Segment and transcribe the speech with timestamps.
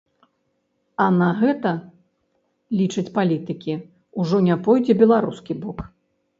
[1.05, 1.73] А на гэта,
[2.79, 3.73] лічаць палітыкі,
[4.25, 5.79] ужо не пойдзе беларускі бок.